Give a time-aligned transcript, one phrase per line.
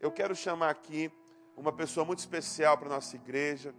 [0.00, 1.10] Eu quero chamar aqui
[1.56, 3.74] uma pessoa muito especial para nossa igreja,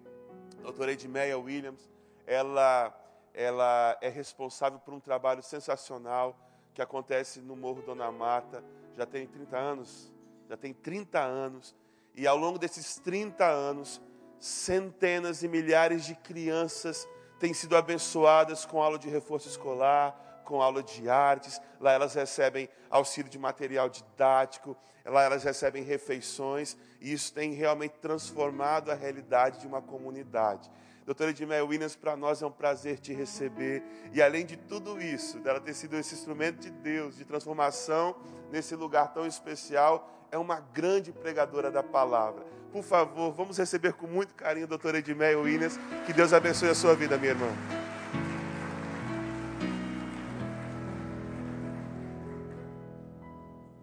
[0.57, 1.89] a doutora Edmeia Williams.
[2.27, 2.93] Ela,
[3.33, 6.37] ela é responsável por um trabalho sensacional
[6.73, 8.61] que acontece no Morro Dona Mata.
[8.97, 10.11] Já tem 30 anos,
[10.49, 11.73] já tem 30 anos.
[12.13, 14.01] E ao longo desses 30 anos,
[14.41, 17.07] centenas e milhares de crianças
[17.39, 22.67] têm sido abençoadas com aula de reforço escolar, com aula de artes, lá elas recebem
[22.89, 24.75] auxílio de material didático,
[25.05, 30.69] lá elas recebem refeições, e isso tem realmente transformado a realidade de uma comunidade.
[31.05, 35.39] Doutora Edmeia Williams, para nós é um prazer te receber, e além de tudo isso,
[35.39, 38.15] dela ter sido esse instrumento de Deus, de transformação
[38.51, 42.43] nesse lugar tão especial, é uma grande pregadora da palavra.
[42.71, 46.75] Por favor, vamos receber com muito carinho a doutora Edmeia Williams, que Deus abençoe a
[46.75, 47.78] sua vida, minha irmã.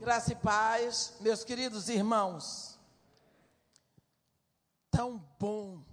[0.07, 2.79] Graça e paz, meus queridos irmãos.
[4.89, 5.85] Tão bom.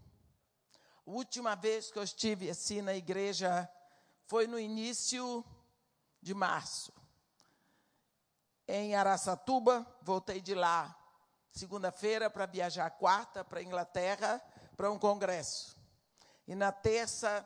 [1.04, 3.68] A última vez que eu estive assim na igreja
[4.28, 5.44] foi no início
[6.22, 6.94] de março.
[8.68, 10.96] Em Araçatuba, voltei de lá
[11.52, 14.40] segunda-feira para viajar quarta para a Inglaterra
[14.78, 15.76] para um congresso.
[16.48, 17.44] E na terça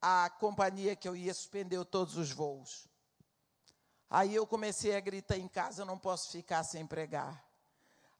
[0.00, 2.90] a companhia que eu ia suspendeu todos os voos.
[4.14, 7.42] Aí eu comecei a gritar em casa, eu não posso ficar sem pregar.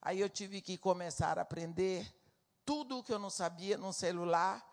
[0.01, 2.11] Aí eu tive que começar a aprender
[2.65, 4.67] tudo o que eu não sabia no celular,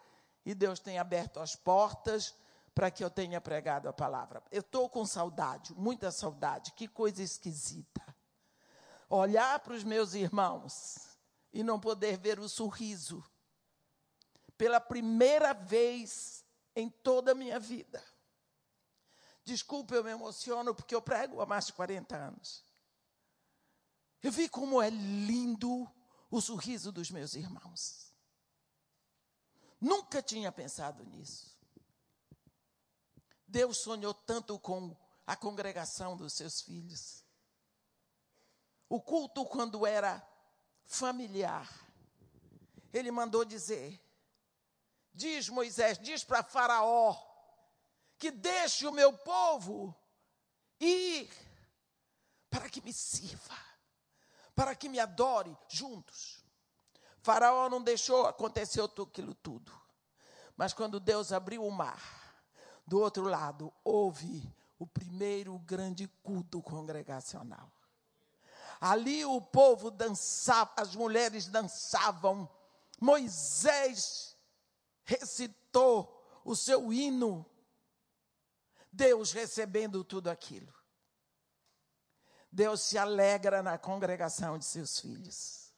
[0.47, 2.35] e Deus tem aberto as portas
[2.75, 4.43] para que eu tenha pregado a palavra.
[4.51, 8.01] Eu estou com saudade, muita saudade, que coisa esquisita.
[9.07, 11.19] Olhar para os meus irmãos
[11.53, 13.23] e não poder ver o sorriso.
[14.57, 16.43] Pela primeira vez
[16.75, 18.03] em toda a minha vida.
[19.45, 22.65] Desculpe, eu me emociono porque eu prego há mais de 40 anos.
[24.23, 25.91] Eu vi como é lindo
[26.31, 28.15] o sorriso dos meus irmãos.
[29.81, 31.59] Nunca tinha pensado nisso.
[33.47, 34.95] Deus sonhou tanto com
[35.27, 37.25] a congregação dos seus filhos.
[38.89, 40.23] O culto, quando era
[40.85, 41.69] familiar,
[42.93, 44.01] ele mandou dizer:
[45.15, 47.30] Diz Moisés, diz para Faraó,
[48.21, 49.97] que deixe o meu povo
[50.79, 51.33] ir
[52.51, 53.57] para que me sirva,
[54.55, 56.45] para que me adore juntos.
[57.23, 59.73] Faraó não deixou, aconteceu aquilo tudo.
[60.55, 62.45] Mas quando Deus abriu o mar,
[62.87, 67.73] do outro lado houve o primeiro grande culto congregacional.
[68.79, 72.47] Ali o povo dançava, as mulheres dançavam.
[73.01, 74.37] Moisés
[75.05, 77.47] recitou o seu hino
[78.93, 80.73] Deus recebendo tudo aquilo.
[82.51, 85.73] Deus se alegra na congregação de seus filhos.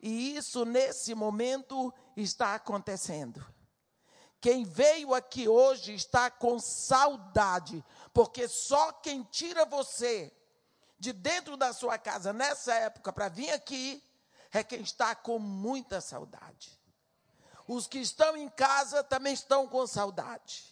[0.00, 3.44] E isso, nesse momento, está acontecendo.
[4.40, 10.32] Quem veio aqui hoje está com saudade, porque só quem tira você
[10.98, 14.02] de dentro da sua casa nessa época para vir aqui
[14.52, 16.80] é quem está com muita saudade.
[17.66, 20.71] Os que estão em casa também estão com saudade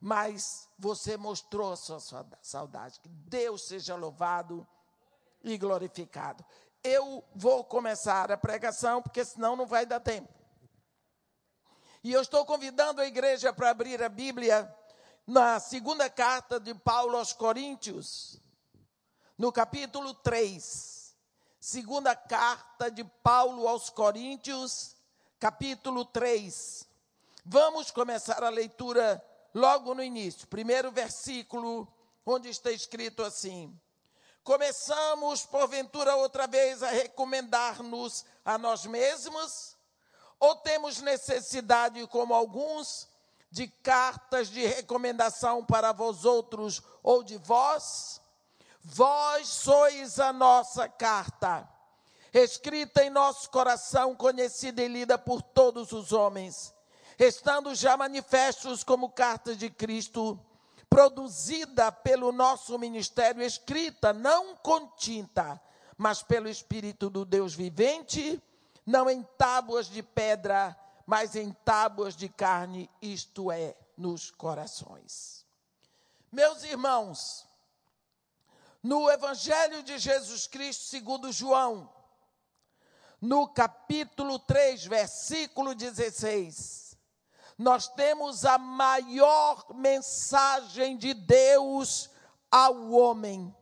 [0.00, 1.98] mas você mostrou a sua
[2.42, 3.00] saudade.
[3.00, 4.66] Que Deus seja louvado
[5.42, 6.44] e glorificado.
[6.82, 10.32] Eu vou começar a pregação, porque senão não vai dar tempo.
[12.02, 14.72] E eu estou convidando a igreja para abrir a Bíblia
[15.26, 18.40] na segunda carta de Paulo aos Coríntios,
[19.36, 21.16] no capítulo 3.
[21.60, 24.94] Segunda carta de Paulo aos Coríntios,
[25.40, 26.88] capítulo 3.
[27.44, 29.22] Vamos começar a leitura
[29.58, 31.86] logo no início, primeiro versículo,
[32.24, 33.78] onde está escrito assim:
[34.42, 39.76] Começamos, porventura, outra vez a recomendar-nos a nós mesmos?
[40.40, 43.08] Ou temos necessidade, como alguns,
[43.50, 48.20] de cartas de recomendação para vós outros ou de vós?
[48.80, 51.68] Vós sois a nossa carta,
[52.32, 56.72] escrita em nosso coração, conhecida e lida por todos os homens
[57.18, 60.38] estando já manifestos como cartas de Cristo,
[60.88, 65.60] produzida pelo nosso ministério, escrita não com tinta,
[65.96, 68.40] mas pelo Espírito do Deus vivente,
[68.86, 75.44] não em tábuas de pedra, mas em tábuas de carne, isto é, nos corações.
[76.30, 77.46] Meus irmãos,
[78.82, 81.92] no Evangelho de Jesus Cristo segundo João,
[83.20, 86.87] no capítulo 3, versículo 16,
[87.58, 92.08] nós temos a maior mensagem de Deus
[92.50, 93.54] ao homem.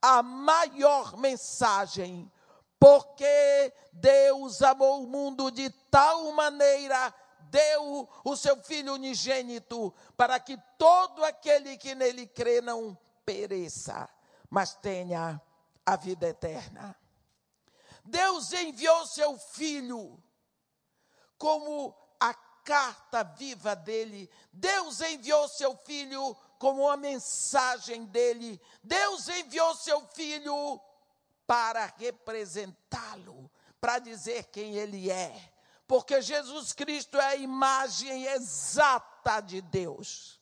[0.00, 2.30] a maior mensagem,
[2.78, 7.12] porque Deus amou o mundo de tal maneira,
[7.50, 14.08] deu o seu Filho unigênito, para que todo aquele que nele crê não pereça,
[14.48, 15.40] mas tenha
[15.84, 16.94] a vida eterna.
[18.04, 20.22] Deus enviou seu Filho
[21.36, 21.94] como
[22.68, 24.28] carta viva dele.
[24.52, 28.60] Deus enviou seu Filho como uma mensagem dele.
[28.82, 30.78] Deus enviou seu filho
[31.46, 33.50] para representá-lo,
[33.80, 35.34] para dizer quem ele é.
[35.86, 40.38] Porque Jesus Cristo é a imagem exata de Deus.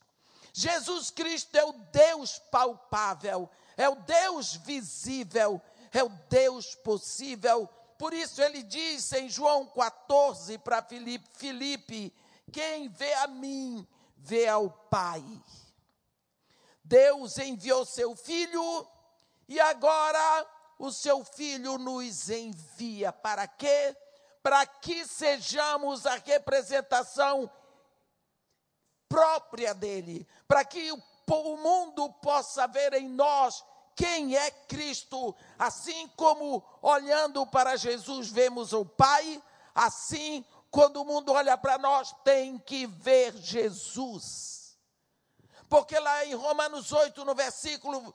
[0.53, 5.61] Jesus Cristo é o Deus palpável, é o Deus visível,
[5.93, 7.69] é o Deus possível.
[7.99, 12.15] Por isso ele diz em João 14 para Filipe, Filipe:
[12.53, 15.25] quem vê a mim, vê ao Pai.
[16.85, 18.87] Deus enviou seu filho
[19.49, 20.47] e agora
[20.79, 23.97] o seu filho nos envia para quê?
[24.43, 27.51] Para que sejamos a representação
[29.09, 33.65] própria dele, para que o, o mundo possa ver em nós
[33.97, 39.43] quem é Cristo, assim como olhando para Jesus vemos o Pai,
[39.75, 44.77] assim quando o mundo olha para nós tem que ver Jesus.
[45.71, 48.15] Porque lá em Romanos 8, no versículo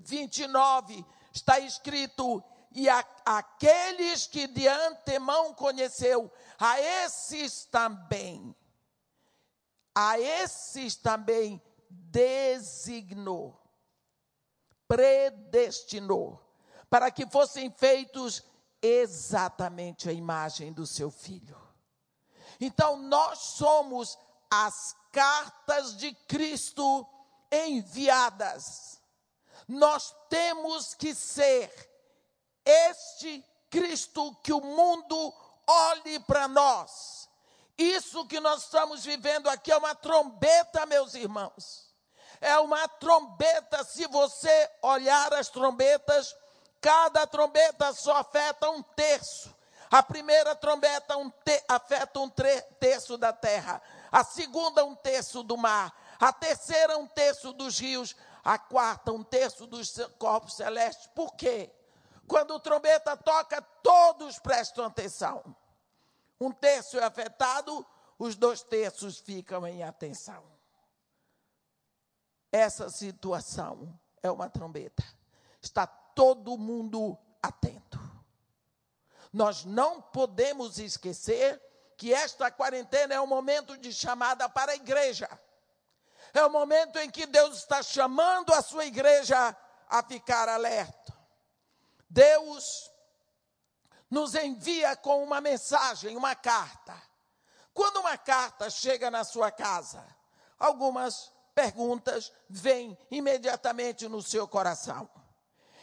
[0.00, 2.42] 29, está escrito:
[2.72, 8.54] E a, aqueles que de antemão conheceu, a esses também,
[9.94, 13.61] a esses também designou,
[14.92, 16.38] predestinou,
[16.90, 18.42] para que fossem feitos
[18.82, 21.58] exatamente a imagem do seu filho.
[22.60, 24.18] Então, nós somos
[24.50, 27.08] as cartas de Cristo
[27.50, 29.00] enviadas.
[29.66, 31.72] Nós temos que ser
[32.62, 35.34] este Cristo que o mundo
[35.66, 37.30] olhe para nós.
[37.78, 41.91] Isso que nós estamos vivendo aqui é uma trombeta, meus irmãos.
[42.42, 43.82] É uma trombeta.
[43.84, 46.36] Se você olhar as trombetas,
[46.78, 49.54] cada trombeta só afeta um terço.
[49.90, 53.80] A primeira trombeta um te, afeta um terço da terra
[54.12, 55.90] a segunda, um terço do mar,
[56.20, 61.06] a terceira, um terço dos rios, a quarta, um terço dos corpos celestes.
[61.14, 61.72] Por quê?
[62.28, 65.42] Quando o trombeta toca, todos prestam atenção.
[66.38, 67.86] Um terço é afetado,
[68.18, 70.51] os dois terços ficam em atenção.
[72.52, 75.02] Essa situação é uma trombeta.
[75.60, 77.98] Está todo mundo atento.
[79.32, 81.60] Nós não podemos esquecer
[81.96, 85.28] que esta quarentena é um momento de chamada para a igreja.
[86.34, 89.56] É o momento em que Deus está chamando a sua igreja
[89.88, 91.16] a ficar alerta.
[92.08, 92.90] Deus
[94.10, 96.94] nos envia com uma mensagem, uma carta.
[97.72, 100.04] Quando uma carta chega na sua casa,
[100.58, 105.08] algumas perguntas vêm imediatamente no seu coração.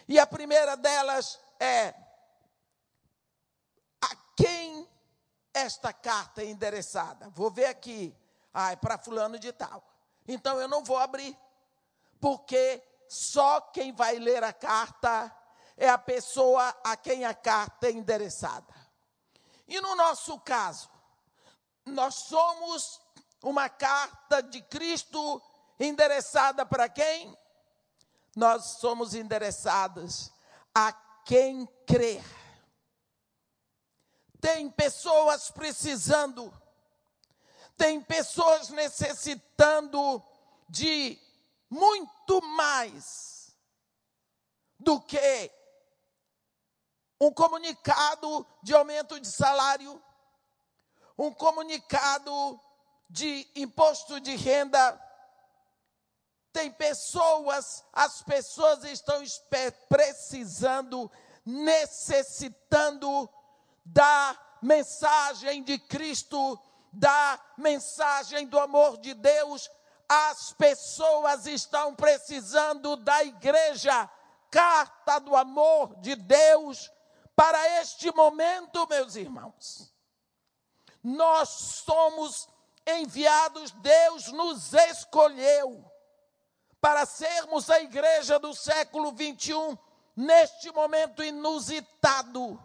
[0.07, 1.93] E a primeira delas é:
[4.01, 4.87] a quem
[5.53, 7.29] esta carta é endereçada?
[7.29, 8.15] Vou ver aqui.
[8.53, 9.83] Ah, é para fulano de tal.
[10.27, 11.37] Então eu não vou abrir,
[12.19, 15.35] porque só quem vai ler a carta
[15.77, 18.73] é a pessoa a quem a carta é endereçada.
[19.67, 20.89] E no nosso caso,
[21.85, 22.99] nós somos
[23.41, 25.41] uma carta de Cristo
[25.79, 27.37] endereçada para quem?
[28.35, 30.31] Nós somos endereçados
[30.73, 30.91] a
[31.25, 32.23] quem crer.
[34.41, 36.53] Tem pessoas precisando,
[37.75, 40.23] tem pessoas necessitando
[40.69, 41.19] de
[41.69, 43.53] muito mais
[44.79, 45.51] do que
[47.19, 50.01] um comunicado de aumento de salário,
[51.17, 52.59] um comunicado
[53.09, 55.08] de imposto de renda.
[56.51, 59.21] Tem pessoas, as pessoas estão
[59.87, 61.11] precisando,
[61.45, 63.29] necessitando
[63.85, 66.59] da mensagem de Cristo,
[66.91, 69.69] da mensagem do amor de Deus.
[70.07, 74.09] As pessoas estão precisando da igreja,
[74.49, 76.91] carta do amor de Deus
[77.35, 79.93] para este momento, meus irmãos.
[81.03, 81.49] Nós
[81.85, 82.49] somos
[82.87, 85.88] enviados, Deus nos escolheu
[86.81, 89.77] para sermos a igreja do século 21,
[90.15, 92.63] neste momento inusitado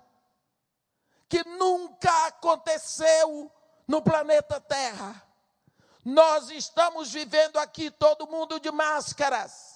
[1.29, 3.51] que nunca aconteceu
[3.89, 5.23] no planeta Terra.
[6.05, 9.75] Nós estamos vivendo aqui todo mundo de máscaras.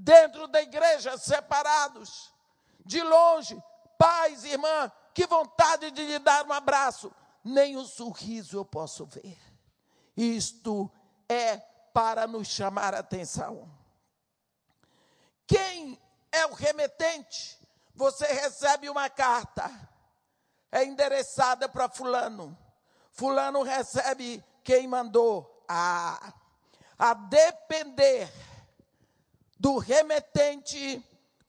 [0.00, 2.32] dentro da igreja, separados,
[2.86, 3.60] de longe,
[3.98, 9.36] pais, irmã, que vontade de lhe dar um abraço, nem um sorriso eu posso ver.
[10.16, 10.88] Isto
[11.28, 11.60] é
[11.92, 13.70] para nos chamar a atenção.
[15.46, 17.58] Quem é o remetente?
[17.94, 19.70] Você recebe uma carta,
[20.70, 22.56] é endereçada para Fulano.
[23.10, 25.64] Fulano recebe quem mandou.
[25.68, 26.32] Ah,
[26.98, 28.32] a depender
[29.58, 31.04] do remetente,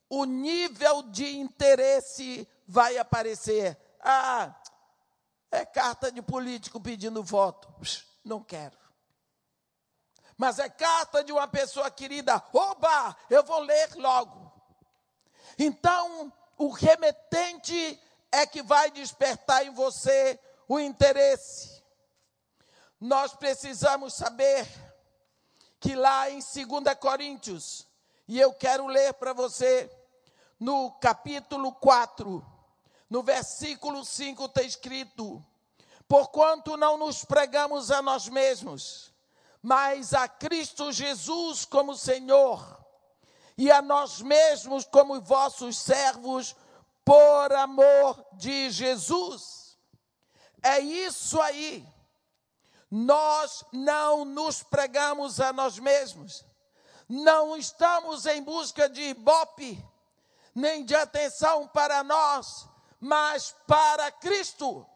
[0.08, 3.78] o nível de interesse vai aparecer.
[4.00, 4.54] Ah,
[5.50, 7.68] é carta de político pedindo voto.
[8.24, 8.79] Não quero.
[10.40, 12.42] Mas é carta de uma pessoa querida.
[12.50, 14.50] Oba, eu vou ler logo.
[15.58, 18.00] Então, o remetente
[18.32, 21.84] é que vai despertar em você o interesse.
[22.98, 24.66] Nós precisamos saber
[25.78, 27.86] que lá em 2 Coríntios,
[28.26, 29.94] e eu quero ler para você,
[30.58, 32.42] no capítulo 4,
[33.10, 35.44] no versículo 5 está escrito:
[36.08, 39.09] Porquanto não nos pregamos a nós mesmos,
[39.62, 42.78] mas a Cristo Jesus como Senhor,
[43.56, 46.56] e a nós mesmos como vossos servos,
[47.04, 49.78] por amor de Jesus.
[50.62, 51.86] É isso aí.
[52.90, 56.44] Nós não nos pregamos a nós mesmos.
[57.08, 59.84] Não estamos em busca de ibope,
[60.54, 62.68] nem de atenção para nós,
[63.00, 64.86] mas para Cristo.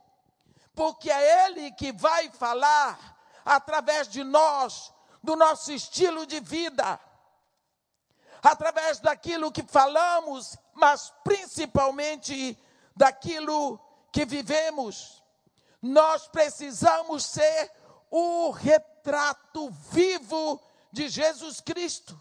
[0.74, 3.13] Porque é Ele que vai falar
[3.44, 6.98] através de nós, do nosso estilo de vida,
[8.42, 12.58] através daquilo que falamos, mas principalmente
[12.94, 13.78] daquilo
[14.12, 15.22] que vivemos.
[15.80, 17.70] Nós precisamos ser
[18.10, 20.60] o retrato vivo
[20.92, 22.20] de Jesus Cristo.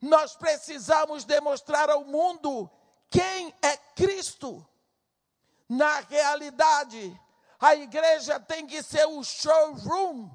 [0.00, 2.70] Nós precisamos demonstrar ao mundo
[3.10, 4.66] quem é Cristo.
[5.68, 7.20] Na realidade,
[7.60, 10.30] a igreja tem que ser o showroom,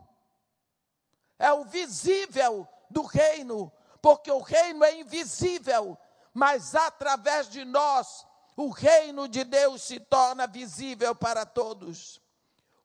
[1.37, 3.71] é o visível do reino,
[4.01, 5.97] porque o reino é invisível,
[6.33, 12.21] mas através de nós, o reino de Deus se torna visível para todos.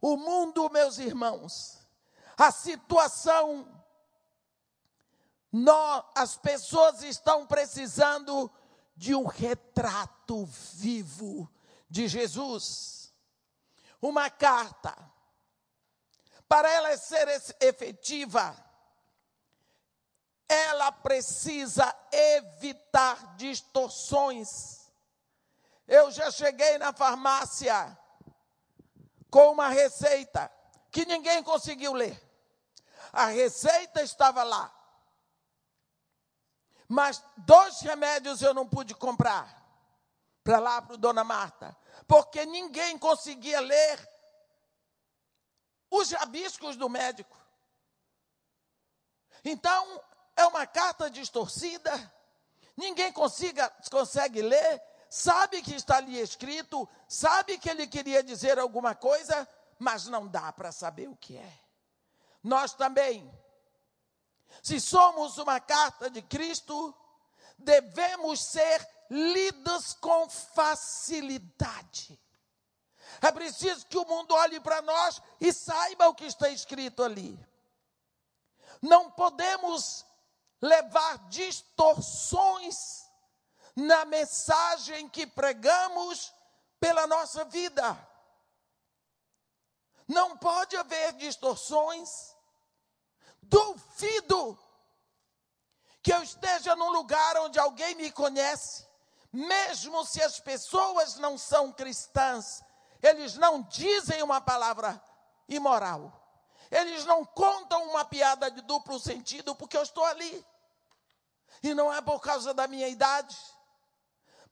[0.00, 1.84] O mundo, meus irmãos,
[2.36, 3.66] a situação,
[5.50, 8.50] nós, as pessoas estão precisando
[8.96, 11.50] de um retrato vivo
[11.88, 13.03] de Jesus.
[14.04, 14.94] Uma carta.
[16.46, 17.26] Para ela ser
[17.58, 18.54] efetiva,
[20.46, 24.92] ela precisa evitar distorções.
[25.88, 27.98] Eu já cheguei na farmácia
[29.30, 30.52] com uma receita
[30.90, 32.22] que ninguém conseguiu ler.
[33.10, 34.70] A receita estava lá.
[36.86, 39.63] Mas dois remédios eu não pude comprar
[40.44, 41.74] para lá para Dona Marta,
[42.06, 44.10] porque ninguém conseguia ler
[45.90, 47.36] os rabiscos do médico.
[49.42, 50.02] Então,
[50.36, 52.12] é uma carta distorcida,
[52.76, 58.94] ninguém consiga, consegue ler, sabe que está ali escrito, sabe que ele queria dizer alguma
[58.94, 59.48] coisa,
[59.78, 61.60] mas não dá para saber o que é.
[62.42, 63.32] Nós também,
[64.62, 66.94] se somos uma carta de Cristo,
[67.56, 72.20] devemos ser lidos com facilidade.
[73.22, 77.38] É preciso que o mundo olhe para nós e saiba o que está escrito ali.
[78.82, 80.04] Não podemos
[80.60, 83.08] levar distorções
[83.76, 86.34] na mensagem que pregamos
[86.80, 87.96] pela nossa vida.
[90.08, 92.34] Não pode haver distorções.
[93.42, 94.58] Duvido
[96.02, 98.86] que eu esteja num lugar onde alguém me conhece,
[99.34, 102.62] mesmo se as pessoas não são cristãs,
[103.02, 105.02] eles não dizem uma palavra
[105.48, 106.12] imoral.
[106.70, 110.46] Eles não contam uma piada de duplo sentido porque eu estou ali.
[111.64, 113.36] E não é por causa da minha idade,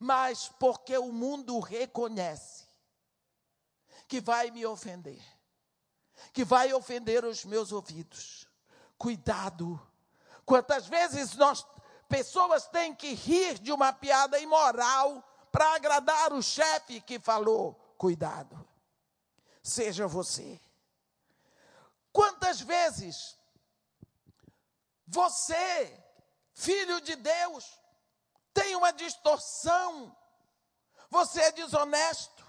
[0.01, 2.67] mas porque o mundo reconhece
[4.09, 5.23] que vai me ofender,
[6.33, 8.49] que vai ofender os meus ouvidos.
[8.99, 9.81] Cuidado.
[10.45, 11.65] Quantas vezes nós
[12.13, 17.75] pessoas têm que rir de uma piada imoral para agradar o chefe que falou?
[17.97, 18.69] Cuidado.
[19.63, 20.61] Seja você.
[22.13, 23.39] Quantas vezes
[25.07, 26.03] você
[26.53, 27.81] filho de Deus,
[28.53, 30.15] tem uma distorção.
[31.11, 32.43] Você é desonesto.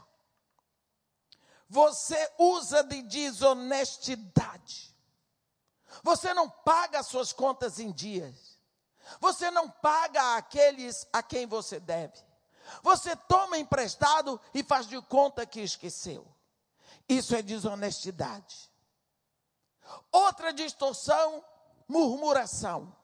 [1.69, 4.93] Você usa de desonestidade.
[6.03, 8.52] Você não paga as suas contas em dias.
[9.19, 12.19] Você não paga aqueles a quem você deve.
[12.81, 16.25] Você toma emprestado e faz de conta que esqueceu.
[17.07, 18.71] Isso é desonestidade.
[20.11, 21.43] Outra distorção,
[21.87, 22.95] murmuração.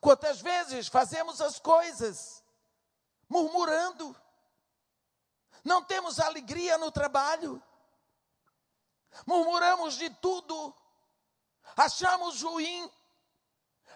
[0.00, 2.42] Quantas vezes fazemos as coisas
[3.28, 4.16] murmurando?
[5.64, 7.62] Não temos alegria no trabalho.
[9.26, 10.74] Murmuramos de tudo.
[11.76, 12.90] Achamos ruim.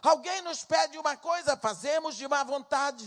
[0.06, 3.04] Alguém nos pede uma coisa, fazemos de má vontade.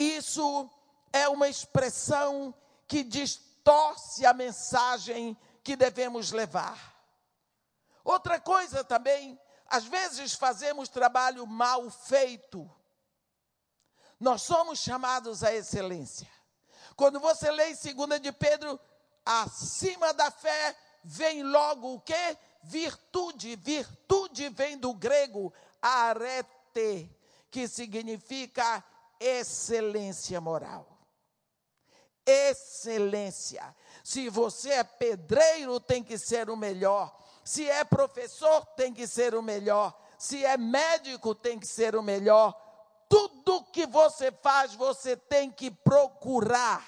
[0.00, 0.70] Isso
[1.12, 2.54] é uma expressão
[2.86, 6.96] que distorce a mensagem que devemos levar.
[8.02, 12.66] Outra coisa também, às vezes fazemos trabalho mal feito.
[14.18, 16.26] Nós somos chamados à excelência.
[16.96, 18.80] Quando você lê em 2 de Pedro,
[19.26, 20.74] acima da fé
[21.04, 22.38] vem logo o quê?
[22.62, 23.56] Virtude.
[23.56, 27.10] Virtude vem do grego arete,
[27.50, 28.84] que significa
[29.18, 30.86] excelência moral.
[32.26, 33.74] Excelência.
[34.04, 37.16] Se você é pedreiro, tem que ser o melhor.
[37.44, 39.98] Se é professor, tem que ser o melhor.
[40.18, 42.54] Se é médico, tem que ser o melhor.
[43.08, 46.86] Tudo que você faz, você tem que procurar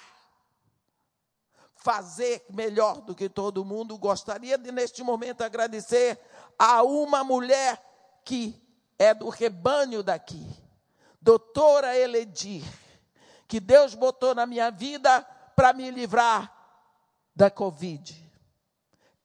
[1.81, 3.97] fazer melhor do que todo mundo.
[3.97, 6.19] Gostaria de, neste momento, agradecer
[6.57, 7.83] a uma mulher
[8.23, 8.60] que
[9.01, 10.47] é do rebanho daqui,
[11.19, 12.63] doutora Eledir,
[13.47, 15.23] que Deus botou na minha vida
[15.55, 16.55] para me livrar
[17.35, 18.31] da Covid.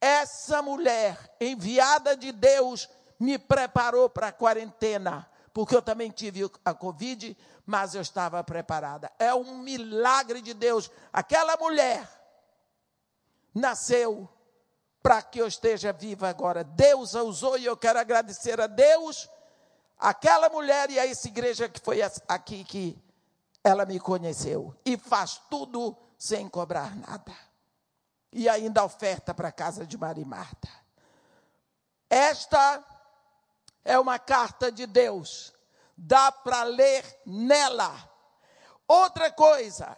[0.01, 6.73] Essa mulher, enviada de Deus, me preparou para a quarentena, porque eu também tive a
[6.73, 9.11] Covid, mas eu estava preparada.
[9.19, 10.89] É um milagre de Deus.
[11.13, 12.09] Aquela mulher
[13.53, 14.27] nasceu
[15.03, 16.63] para que eu esteja viva agora.
[16.63, 19.29] Deus a usou e eu quero agradecer a Deus
[19.97, 23.01] aquela mulher e a essa igreja que foi aqui que
[23.63, 24.75] ela me conheceu.
[24.85, 27.35] E faz tudo sem cobrar nada.
[28.31, 30.69] E ainda oferta para a casa de Maria e Marta.
[32.09, 32.83] Esta
[33.83, 35.53] é uma carta de Deus.
[35.95, 37.93] Dá para ler nela.
[38.87, 39.97] Outra coisa,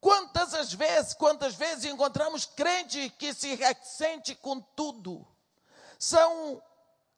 [0.00, 5.26] quantas as vezes, quantas vezes encontramos crente que se ressente com tudo?
[5.98, 6.60] São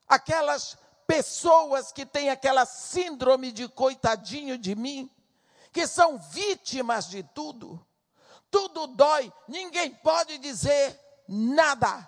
[0.07, 5.09] aquelas pessoas que têm aquela síndrome de coitadinho de mim,
[5.71, 7.83] que são vítimas de tudo.
[8.49, 12.07] Tudo dói, ninguém pode dizer nada,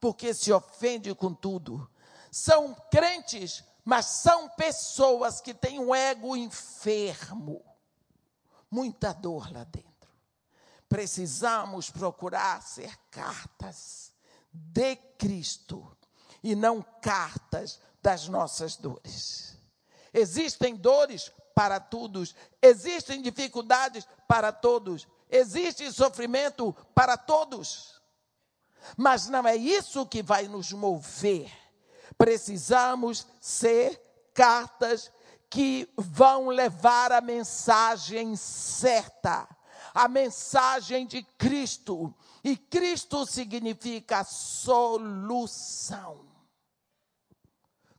[0.00, 1.90] porque se ofende com tudo.
[2.30, 7.64] São crentes, mas são pessoas que têm um ego enfermo,
[8.70, 9.90] muita dor lá dentro.
[10.88, 14.12] Precisamos procurar ser cartas
[14.52, 15.96] de Cristo
[16.42, 19.56] e não cartas das nossas dores.
[20.12, 28.00] Existem dores para todos, existem dificuldades para todos, existe sofrimento para todos.
[28.96, 31.52] Mas não é isso que vai nos mover.
[32.16, 34.00] Precisamos ser
[34.32, 35.12] cartas
[35.48, 39.46] que vão levar a mensagem certa,
[39.92, 42.14] a mensagem de Cristo.
[42.42, 45.50] E Cristo significa solução.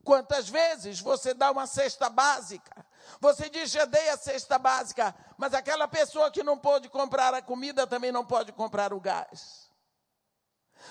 [0.03, 2.85] Quantas vezes você dá uma cesta básica?
[3.19, 7.41] Você diz, já dei a cesta básica, mas aquela pessoa que não pôde comprar a
[7.41, 9.71] comida também não pode comprar o gás.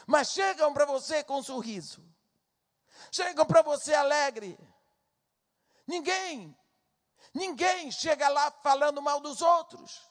[0.07, 2.05] Mas chegam para você com um sorriso,
[3.11, 4.59] chegam para você alegre.
[5.87, 6.57] Ninguém,
[7.35, 10.09] ninguém chega lá falando mal dos outros,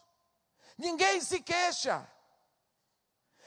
[0.78, 2.06] ninguém se queixa.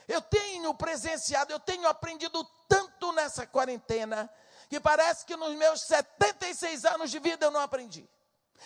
[0.07, 4.29] Eu tenho presenciado, eu tenho aprendido tanto nessa quarentena
[4.73, 8.09] que parece que nos meus 76 anos de vida eu não aprendi.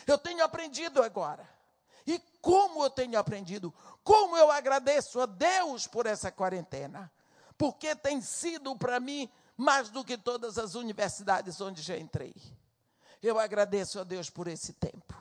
[0.05, 1.45] Eu tenho aprendido agora.
[2.05, 3.73] E como eu tenho aprendido?
[4.05, 7.11] Como eu agradeço a Deus por essa quarentena.
[7.57, 12.33] Porque tem sido para mim mais do que todas as universidades onde já entrei.
[13.21, 15.13] Eu agradeço a Deus por esse tempo.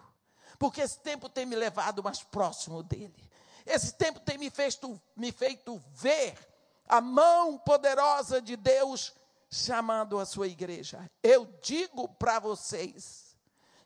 [0.57, 3.29] Porque esse tempo tem me levado mais próximo dele.
[3.67, 6.39] Esse tempo tem me feito, me feito ver
[6.87, 9.16] a mão poderosa de Deus
[9.51, 11.11] chamando a sua igreja.
[11.23, 13.37] Eu digo para vocês,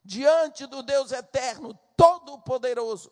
[0.05, 3.11] diante do Deus eterno, todo-poderoso,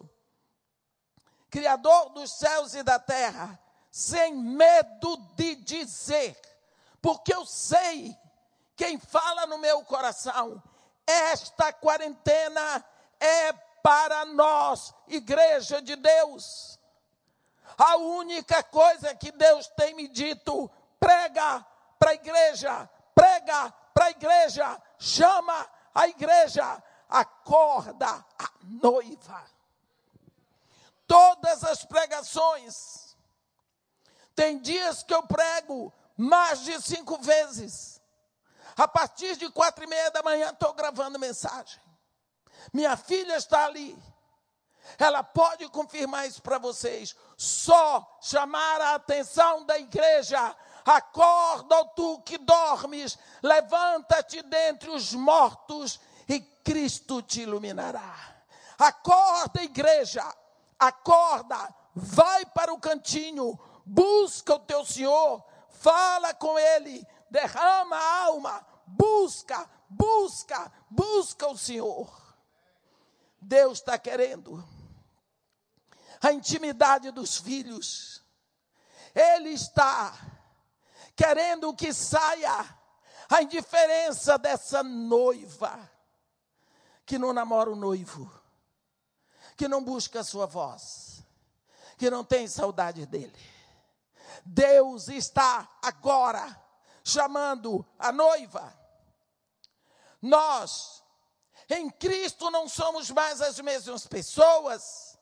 [1.51, 3.59] Criador dos céus e da terra,
[3.91, 6.39] sem medo de dizer,
[7.01, 8.15] porque eu sei
[8.77, 10.63] quem fala no meu coração,
[11.07, 12.85] esta quarentena
[13.19, 16.79] é para nós, igreja de Deus.
[17.79, 21.65] A única coisa que Deus tem me dito, prega
[21.99, 26.83] para a igreja, prega para a igreja, chama a igreja.
[27.09, 28.07] acorda
[28.39, 29.43] a noiva.
[31.07, 33.17] Todas as pregações,
[34.35, 38.01] tem dias que eu prego mais de cinco vezes.
[38.77, 41.81] A partir de quatro e meia da manhã estou gravando mensagem.
[42.73, 43.99] Minha filha está ali.
[44.99, 47.17] Ela pode confirmar isso para vocês.
[47.37, 50.57] Só chamar a atenção da igreja.
[50.85, 58.43] Acorda, tu que dormes, levanta-te dentre os mortos e Cristo te iluminará.
[58.79, 60.25] Acorda, igreja,
[60.79, 68.67] acorda, vai para o cantinho, busca o teu Senhor, fala com Ele, derrama a alma,
[68.87, 72.09] busca, busca, busca o Senhor.
[73.41, 74.65] Deus está querendo
[76.21, 78.23] a intimidade dos filhos.
[79.15, 80.13] Ele está
[81.19, 82.79] querendo que saia
[83.29, 85.91] a indiferença dessa noiva
[87.05, 88.33] que não namora o noivo,
[89.57, 91.25] que não busca a sua voz,
[91.97, 93.37] que não tem saudade dele.
[94.45, 96.57] Deus está agora
[97.03, 98.73] chamando a noiva.
[100.23, 101.03] Nós,
[101.69, 105.19] em Cristo, não somos mais as mesmas pessoas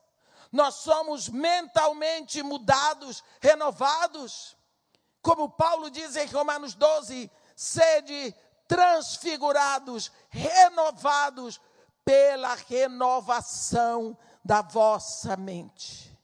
[0.53, 4.57] nós somos mentalmente mudados, renovados.
[5.27, 8.33] Como Paulo diz em Romanos 12: sede
[8.69, 11.61] transfigurados, renovados
[12.05, 16.17] pela renovação da vossa mente.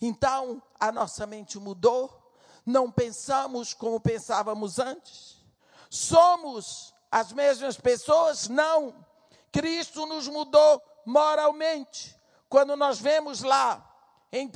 [0.00, 2.32] Então, a nossa mente mudou,
[2.64, 5.44] não pensamos como pensávamos antes.
[5.90, 8.46] Somos as mesmas pessoas?
[8.48, 9.04] Não.
[9.50, 12.16] Cristo nos mudou moralmente.
[12.48, 13.84] Quando nós vemos lá
[14.30, 14.50] em 1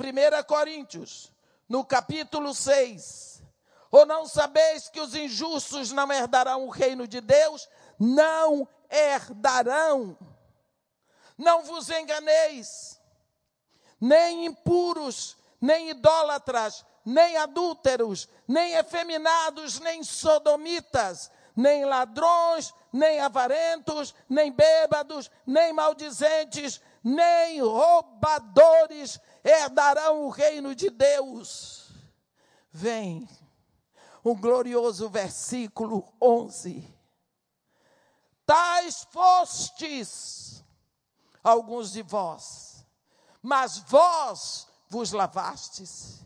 [0.46, 1.33] Coríntios,
[1.68, 3.42] no capítulo 6,
[3.90, 7.68] ou não sabeis que os injustos não herdarão o reino de Deus?
[7.98, 10.18] Não herdarão.
[11.36, 13.00] Não vos enganeis,
[14.00, 24.52] nem impuros, nem idólatras, nem adúlteros, nem efeminados, nem sodomitas, nem ladrões, nem avarentos, nem
[24.52, 31.92] bêbados, nem maldizentes, nem roubadores herdarão o reino de Deus.
[32.72, 33.28] Vem
[34.24, 36.92] um glorioso versículo 11.
[38.46, 40.64] Tais fostes
[41.42, 42.86] alguns de vós,
[43.42, 46.24] mas vós vos lavastes,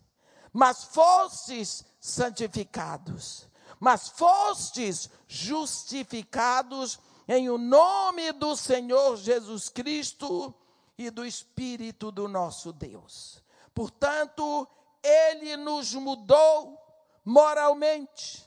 [0.52, 3.48] mas fostes santificados,
[3.80, 10.54] mas fostes justificados em o nome do Senhor Jesus Cristo
[10.98, 13.40] e do Espírito do nosso Deus.
[13.72, 14.68] Portanto,
[15.02, 16.76] Ele nos mudou
[17.24, 18.44] moralmente,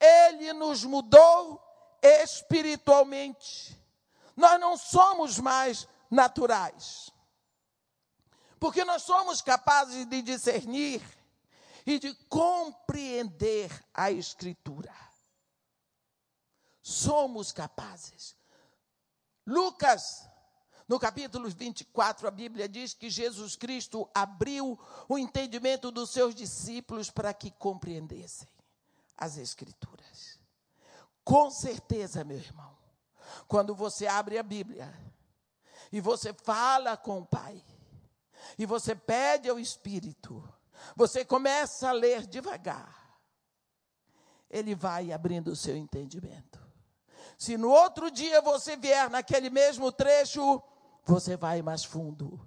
[0.00, 1.62] Ele nos mudou
[2.02, 3.78] espiritualmente.
[4.34, 7.12] Nós não somos mais naturais,
[8.58, 11.02] porque nós somos capazes de discernir
[11.84, 14.94] e de compreender a Escritura.
[16.80, 18.34] Somos capazes.
[19.46, 20.27] Lucas
[20.88, 27.10] no capítulo 24, a Bíblia diz que Jesus Cristo abriu o entendimento dos seus discípulos
[27.10, 28.48] para que compreendessem
[29.16, 30.38] as Escrituras.
[31.22, 32.74] Com certeza, meu irmão,
[33.46, 34.90] quando você abre a Bíblia
[35.92, 37.62] e você fala com o Pai,
[38.58, 40.42] e você pede ao Espírito,
[40.96, 43.20] você começa a ler devagar,
[44.48, 46.58] ele vai abrindo o seu entendimento.
[47.36, 50.62] Se no outro dia você vier naquele mesmo trecho,
[51.08, 52.38] você vai mais fundo.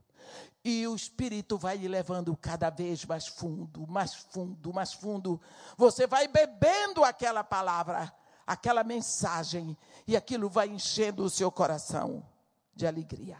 [0.63, 5.41] E o Espírito vai lhe levando cada vez mais fundo, mais fundo, mais fundo.
[5.75, 8.13] Você vai bebendo aquela palavra,
[8.45, 12.23] aquela mensagem, e aquilo vai enchendo o seu coração
[12.75, 13.39] de alegria.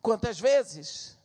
[0.00, 1.18] Quantas vezes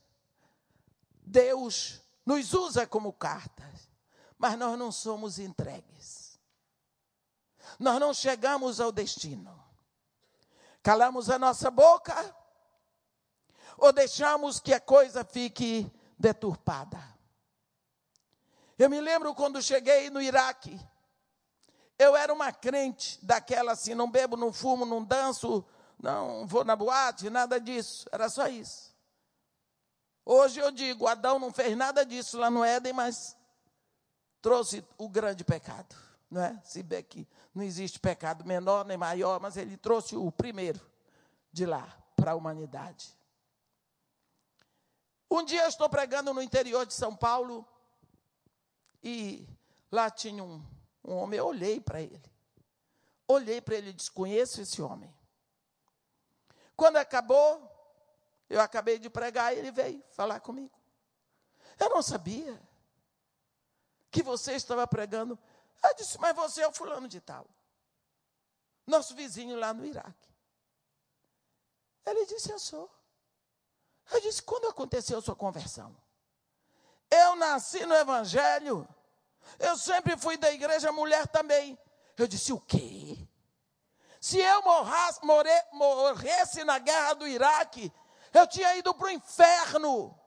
[1.23, 3.89] Deus nos usa como cartas,
[4.37, 6.37] mas nós não somos entregues.
[7.79, 9.57] Nós não chegamos ao destino.
[10.83, 12.35] Calamos a nossa boca
[13.77, 16.97] ou deixamos que a coisa fique deturpada?
[18.77, 20.79] Eu me lembro quando cheguei no Iraque,
[21.97, 25.65] eu era uma crente daquela assim, não bebo, não fumo, não danço,
[25.99, 28.95] não vou na boate, nada disso, era só isso.
[30.23, 33.35] Hoje eu digo, Adão não fez nada disso lá no Éden, mas
[34.41, 35.95] trouxe o grande pecado,
[36.29, 36.61] não é?
[36.63, 40.79] Se bem que não existe pecado menor nem maior, mas ele trouxe o primeiro
[41.51, 43.16] de lá para a humanidade.
[45.29, 47.67] Um dia eu estou pregando no interior de São Paulo
[49.03, 49.47] e
[49.91, 50.63] lá tinha um,
[51.03, 52.31] um homem, eu olhei para ele.
[53.27, 55.13] Olhei para ele e disse: Conheço esse homem.
[56.75, 57.69] Quando acabou,
[58.49, 60.77] eu acabei de pregar, ele veio falar comigo.
[61.79, 62.59] Eu não sabia
[64.09, 65.37] que você estava pregando.
[65.83, 67.47] Eu disse, mas você é o fulano de tal.
[68.85, 70.29] Nosso vizinho lá no Iraque.
[72.05, 72.89] Ele disse, eu sou.
[74.11, 75.95] Eu disse, quando aconteceu a sua conversão?
[77.09, 78.87] Eu nasci no Evangelho.
[79.59, 81.77] Eu sempre fui da igreja mulher também.
[82.17, 83.27] Eu disse, o quê?
[84.19, 87.91] Se eu morrasse, more, morresse na guerra do Iraque,
[88.33, 90.17] eu tinha ido para o inferno.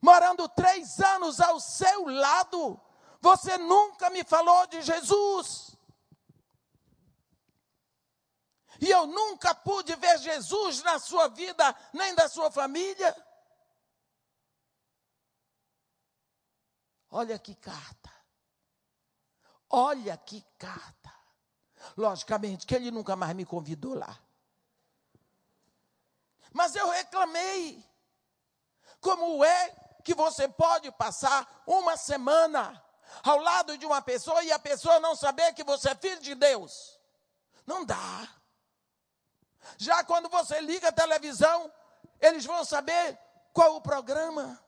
[0.00, 2.80] Morando três anos ao seu lado,
[3.20, 5.75] você nunca me falou de Jesus.
[8.80, 13.14] E eu nunca pude ver Jesus na sua vida, nem da sua família.
[17.10, 18.10] Olha que carta.
[19.70, 21.14] Olha que carta.
[21.96, 24.18] Logicamente que ele nunca mais me convidou lá.
[26.52, 27.84] Mas eu reclamei.
[29.00, 29.70] Como é
[30.04, 32.82] que você pode passar uma semana
[33.22, 36.34] ao lado de uma pessoa e a pessoa não saber que você é filho de
[36.34, 36.98] Deus?
[37.66, 38.28] Não dá.
[39.78, 41.72] Já quando você liga a televisão,
[42.20, 43.18] eles vão saber
[43.52, 44.62] qual o programa.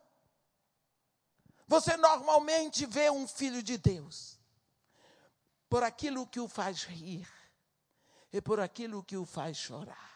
[1.67, 4.39] Você normalmente vê um filho de Deus
[5.69, 7.29] por aquilo que o faz rir
[8.33, 10.09] e por aquilo que o faz chorar.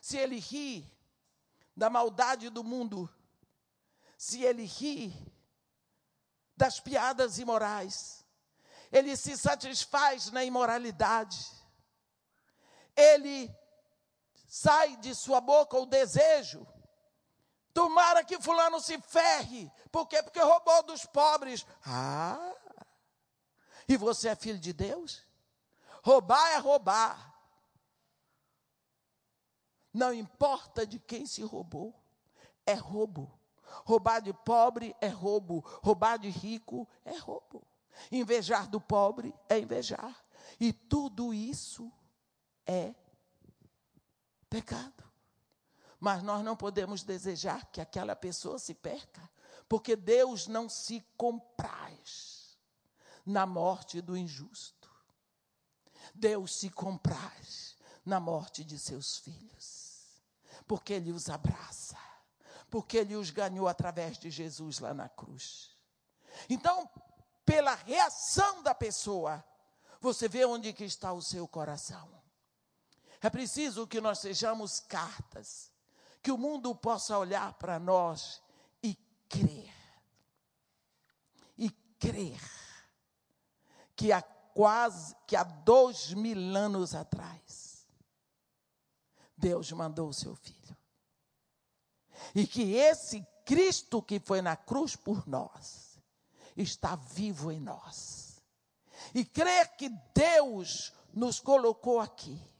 [0.00, 0.90] Se ele ri
[1.76, 3.08] da maldade do mundo,
[4.18, 5.14] se ele ri
[6.56, 8.24] das piadas imorais,
[8.90, 11.50] ele se satisfaz na imoralidade,
[12.96, 13.54] ele
[14.46, 16.66] sai de sua boca o desejo
[17.72, 19.70] Tomara que fulano se ferre.
[19.90, 20.22] Por quê?
[20.22, 21.66] Porque roubou dos pobres.
[21.84, 22.54] Ah!
[23.88, 25.22] E você é filho de Deus?
[26.02, 27.32] Roubar é roubar.
[29.92, 31.94] Não importa de quem se roubou,
[32.66, 33.38] é roubo.
[33.84, 37.66] Roubar de pobre é roubo, roubar de rico é roubo.
[38.10, 40.24] Invejar do pobre é invejar.
[40.60, 41.90] E tudo isso
[42.66, 42.94] é
[44.48, 45.04] pecado.
[45.98, 49.30] Mas nós não podemos desejar que aquela pessoa se perca,
[49.68, 52.58] porque Deus não se compraz
[53.24, 54.90] na morte do injusto.
[56.14, 60.22] Deus se compraz na morte de seus filhos,
[60.66, 61.96] porque Ele os abraça,
[62.68, 65.70] porque Ele os ganhou através de Jesus lá na cruz.
[66.50, 66.90] Então,
[67.44, 69.44] pela reação da pessoa,
[70.00, 72.21] você vê onde que está o seu coração.
[73.22, 75.70] É preciso que nós sejamos cartas
[76.20, 78.42] que o mundo possa olhar para nós
[78.82, 78.96] e
[79.28, 79.72] crer.
[81.56, 82.40] E crer
[83.94, 87.86] que há quase, que há dois mil anos atrás,
[89.36, 90.76] Deus mandou o seu filho.
[92.34, 95.96] E que esse Cristo que foi na cruz por nós,
[96.56, 98.42] está vivo em nós.
[99.14, 102.51] E crer que Deus nos colocou aqui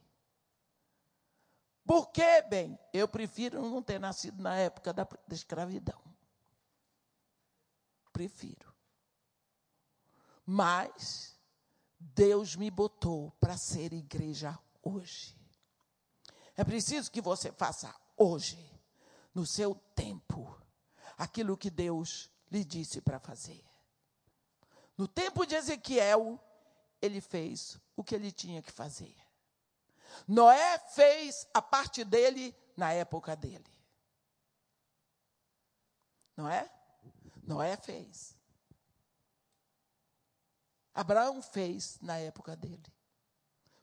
[1.85, 2.79] por que, bem?
[2.93, 6.01] Eu prefiro não ter nascido na época da, da escravidão.
[8.11, 8.73] Prefiro.
[10.45, 11.37] Mas
[11.99, 15.35] Deus me botou para ser igreja hoje.
[16.55, 18.57] É preciso que você faça hoje,
[19.33, 20.55] no seu tempo,
[21.17, 23.63] aquilo que Deus lhe disse para fazer.
[24.97, 26.39] No tempo de Ezequiel,
[27.01, 29.15] ele fez o que ele tinha que fazer.
[30.27, 33.65] Noé fez a parte dele na época dele.
[36.35, 36.69] Não é?
[37.43, 38.35] Noé fez.
[40.93, 42.93] Abraão fez na época dele.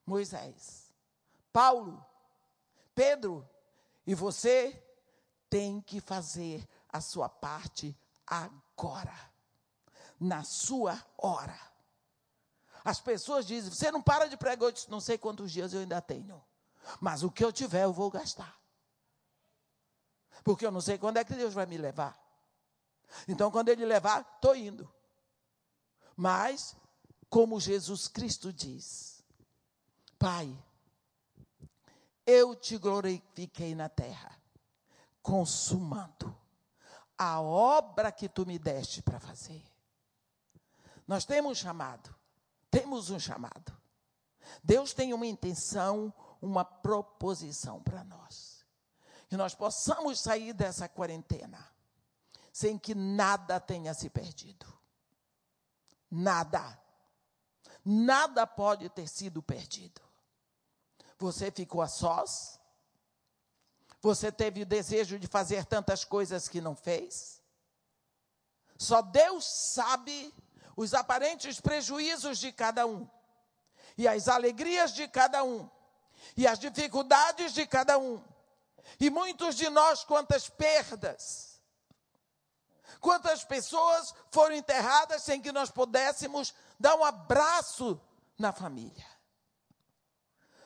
[0.06, 0.92] Moisés,
[1.52, 2.04] Paulo,
[2.94, 3.48] Pedro,
[4.06, 4.84] e você
[5.48, 9.14] tem que fazer a sua parte agora,
[10.18, 11.69] na sua hora.
[12.84, 15.80] As pessoas dizem: você não para de pregar, eu disse, não sei quantos dias eu
[15.80, 16.42] ainda tenho.
[17.00, 18.58] Mas o que eu tiver, eu vou gastar.
[20.42, 22.18] Porque eu não sei quando é que Deus vai me levar.
[23.28, 24.90] Então, quando Ele levar, estou indo.
[26.16, 26.74] Mas,
[27.28, 29.22] como Jesus Cristo diz,
[30.18, 30.56] Pai,
[32.26, 34.34] eu te glorifiquei na terra,
[35.22, 36.34] consumando
[37.18, 39.62] a obra que tu me deste para fazer.
[41.06, 42.14] Nós temos chamado
[42.70, 43.76] temos um chamado.
[44.62, 48.64] Deus tem uma intenção, uma proposição para nós.
[49.28, 51.70] Que nós possamos sair dessa quarentena
[52.52, 54.66] sem que nada tenha se perdido.
[56.10, 56.78] Nada.
[57.84, 60.00] Nada pode ter sido perdido.
[61.18, 62.58] Você ficou a sós?
[64.02, 67.40] Você teve o desejo de fazer tantas coisas que não fez?
[68.76, 70.34] Só Deus sabe
[70.80, 73.06] os aparentes prejuízos de cada um,
[73.98, 75.68] e as alegrias de cada um,
[76.34, 78.18] e as dificuldades de cada um.
[78.98, 81.60] E muitos de nós, quantas perdas,
[82.98, 88.00] quantas pessoas foram enterradas sem que nós pudéssemos dar um abraço
[88.38, 89.06] na família.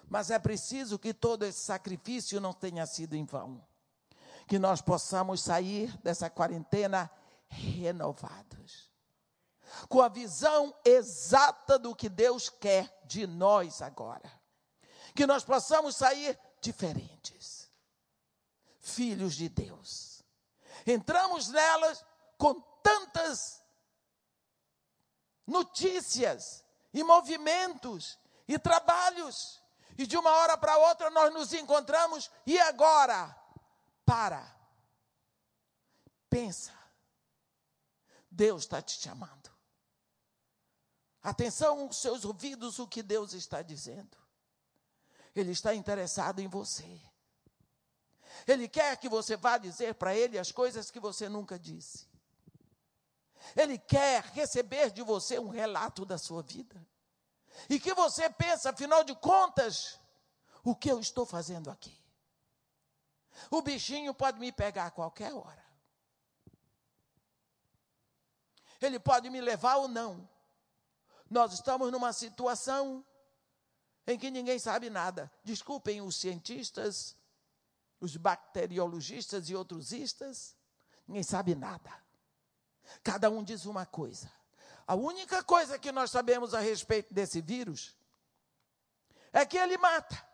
[0.09, 3.61] Mas é preciso que todo esse sacrifício não tenha sido em vão.
[4.47, 7.11] Que nós possamos sair dessa quarentena
[7.49, 8.94] renovados.
[9.89, 14.31] Com a visão exata do que Deus quer de nós agora.
[15.15, 17.71] Que nós possamos sair diferentes.
[18.81, 20.23] Filhos de Deus.
[20.87, 22.05] Entramos nelas
[22.37, 23.63] com tantas
[25.47, 29.65] notícias e movimentos e trabalhos
[29.97, 33.35] e de uma hora para outra nós nos encontramos, e agora?
[34.05, 34.45] Para.
[36.29, 36.73] Pensa.
[38.31, 39.44] Deus está te chamando.
[41.25, 44.15] Atenção seus ouvidos, o que Deus está dizendo.
[45.35, 47.01] Ele está interessado em você.
[48.47, 52.07] Ele quer que você vá dizer para ele as coisas que você nunca disse.
[53.57, 56.87] Ele quer receber de você um relato da sua vida.
[57.71, 59.99] E que você pensa, afinal de contas,
[60.63, 61.99] o que eu estou fazendo aqui?
[63.51, 65.65] O bichinho pode me pegar a qualquer hora.
[68.79, 70.29] Ele pode me levar ou não.
[71.35, 73.05] Nós estamos numa situação
[74.07, 75.29] em que ninguém sabe nada.
[75.43, 77.17] Desculpem os cientistas,
[78.01, 80.55] os bacteriologistas e outros istas,
[81.09, 81.93] ninguém sabe nada.
[83.03, 84.33] Cada um diz uma coisa.
[84.87, 87.97] A única coisa que nós sabemos a respeito desse vírus
[89.33, 90.25] é que ele mata.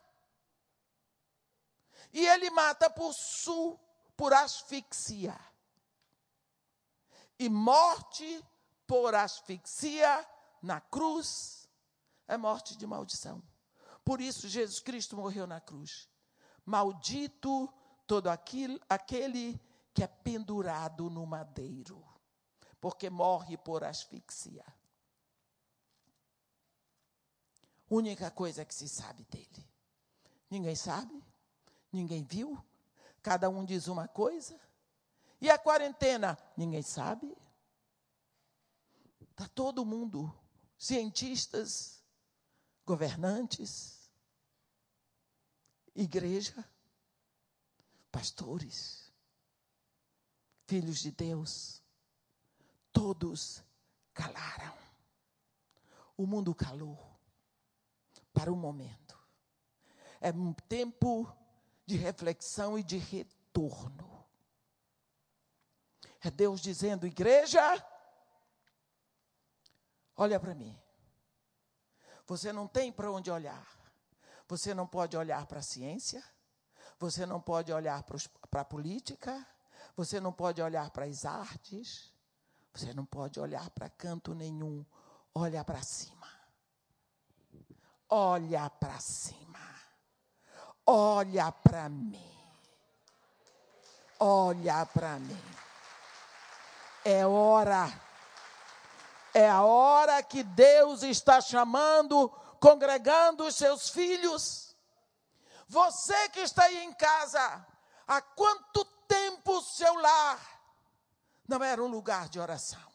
[2.13, 3.81] E ele mata por su,
[4.15, 5.41] por asfixia.
[7.39, 8.45] E morte
[8.87, 10.29] por asfixia
[10.62, 11.68] na cruz
[12.29, 13.42] é morte de maldição.
[14.05, 16.09] Por isso Jesus Cristo morreu na cruz.
[16.64, 17.73] Maldito
[18.07, 19.61] todo aquele, aquele
[19.92, 22.11] que é pendurado no madeiro
[22.81, 24.64] porque morre por asfixia.
[27.88, 29.68] Única coisa que se sabe dele.
[30.49, 31.23] Ninguém sabe,
[31.92, 32.59] ninguém viu,
[33.23, 34.59] cada um diz uma coisa.
[35.40, 36.38] E a quarentena?
[36.57, 37.37] Ninguém sabe.
[39.31, 40.33] Está todo mundo,
[40.81, 42.03] cientistas,
[42.87, 44.11] governantes,
[45.95, 46.64] igreja,
[48.11, 49.12] pastores,
[50.66, 51.83] filhos de Deus
[52.95, 53.62] todos
[54.14, 54.75] calaram.
[56.16, 56.99] O mundo calou
[58.33, 59.19] para um momento.
[60.19, 61.31] É um tempo
[61.85, 64.25] de reflexão e de retorno.
[66.23, 67.61] É Deus dizendo, igreja,
[70.20, 70.78] olha para mim.
[72.26, 73.66] Você não tem para onde olhar.
[74.46, 76.22] Você não pode olhar para a ciência.
[76.98, 78.04] Você não pode olhar
[78.50, 79.46] para a política.
[79.96, 82.12] Você não pode olhar para as artes.
[82.74, 84.85] Você não pode olhar para canto nenhum.
[85.35, 86.28] Olha para cima.
[88.09, 89.59] Olha para cima.
[90.85, 92.38] Olha para mim.
[94.18, 95.42] Olha para mim.
[97.04, 98.10] É hora.
[99.33, 104.77] É a hora que Deus está chamando, congregando os seus filhos.
[105.69, 107.66] Você que está aí em casa,
[108.07, 110.40] há quanto tempo o seu lar
[111.47, 112.90] não era um lugar de oração.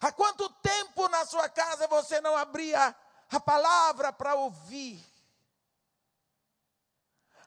[0.00, 2.94] Há quanto tempo na sua casa você não abria
[3.30, 5.04] a palavra para ouvir?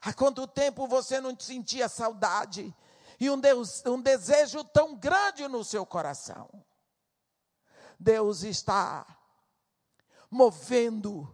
[0.00, 2.74] Há quanto tempo você não sentia saudade
[3.22, 6.50] e um, Deus, um desejo tão grande no seu coração?
[7.96, 9.06] Deus está
[10.28, 11.32] movendo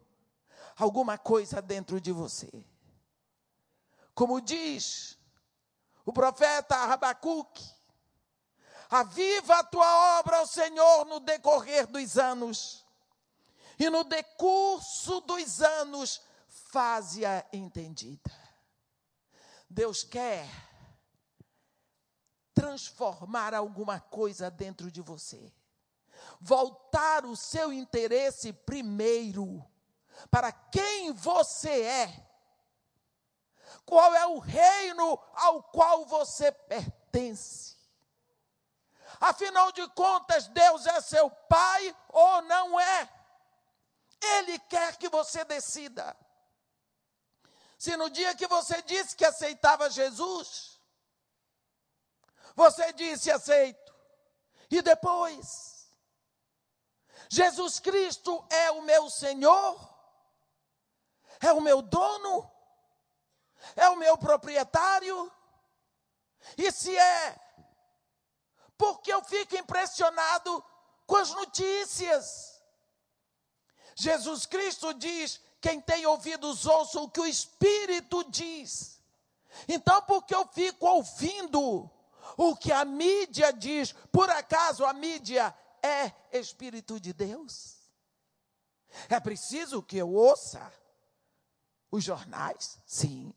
[0.77, 2.62] alguma coisa dentro de você.
[4.15, 5.19] Como diz
[6.05, 7.65] o profeta Abacuque,
[8.91, 12.85] aviva a tua obra, ao Senhor, no decorrer dos anos,
[13.79, 16.21] e no decurso dos anos,
[16.71, 18.31] faze-a entendida.
[19.71, 20.68] Deus quer
[22.59, 25.53] transformar alguma coisa dentro de você,
[26.41, 29.65] voltar o seu interesse primeiro
[30.31, 32.29] para quem você é
[33.85, 37.77] qual é o reino ao qual você pertence.
[39.21, 43.09] Afinal de contas, Deus é seu pai ou não é?
[44.21, 46.17] Ele quer que você decida.
[47.79, 50.78] Se no dia que você disse que aceitava Jesus,
[52.59, 53.95] você disse aceito,
[54.69, 55.89] e depois,
[57.31, 59.79] Jesus Cristo é o meu Senhor,
[61.41, 62.51] é o meu dono,
[63.77, 65.33] é o meu proprietário,
[66.57, 67.41] e se é,
[68.77, 70.65] porque eu fico impressionado
[71.07, 72.61] com as notícias.
[73.95, 79.01] Jesus Cristo diz: quem tem ouvidos ouça o que o Espírito diz.
[79.69, 81.91] Então, porque eu fico ouvindo
[82.37, 87.76] o que a mídia diz, por acaso a mídia é Espírito de Deus?
[89.09, 90.72] É preciso que eu ouça
[91.91, 92.79] os jornais?
[92.87, 93.35] Sim.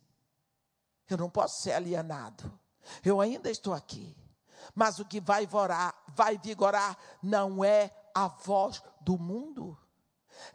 [1.10, 2.60] Eu não posso ser alienado.
[3.04, 4.16] Eu ainda estou aqui.
[4.74, 9.78] Mas o que vai vigorar, vai vigorar não é a voz do mundo,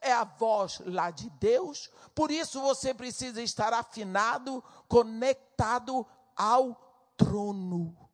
[0.01, 1.91] é a voz lá de Deus.
[2.15, 6.07] Por isso você precisa estar afinado, conectado
[6.37, 6.75] ao
[7.17, 8.06] trono.